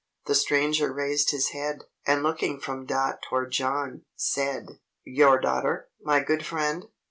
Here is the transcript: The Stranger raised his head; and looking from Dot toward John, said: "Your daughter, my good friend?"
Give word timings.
The 0.25 0.33
Stranger 0.33 0.91
raised 0.91 1.29
his 1.29 1.49
head; 1.49 1.83
and 2.07 2.23
looking 2.23 2.59
from 2.59 2.87
Dot 2.87 3.19
toward 3.29 3.51
John, 3.51 4.01
said: 4.15 4.79
"Your 5.05 5.39
daughter, 5.39 5.89
my 6.03 6.21
good 6.23 6.43
friend?" 6.43 6.87